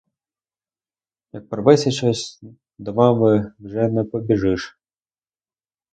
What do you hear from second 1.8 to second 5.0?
щось, до мами вже не побіжиш.